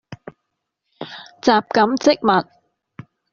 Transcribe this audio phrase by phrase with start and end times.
[1.43, 2.47] 什錦漬物